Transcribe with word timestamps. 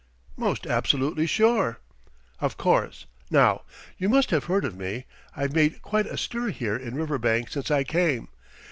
"Most 0.35 0.65
absolutely 0.65 1.27
sure." 1.27 1.77
"Of 2.39 2.57
course! 2.57 3.05
Now, 3.29 3.61
you 3.99 4.09
must 4.09 4.31
have 4.31 4.45
heard 4.45 4.65
of 4.65 4.75
me 4.75 5.05
I've 5.37 5.53
made 5.53 5.83
quite 5.83 6.07
a 6.07 6.17
stir 6.17 6.47
here 6.49 6.75
in 6.75 6.95
Riverbank 6.95 7.49
since 7.51 7.69
I 7.69 7.83
came. 7.83 8.27